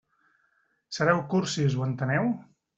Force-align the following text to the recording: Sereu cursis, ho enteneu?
Sereu 0.99 1.23
cursis, 1.35 1.79
ho 1.79 1.87
enteneu? 1.93 2.35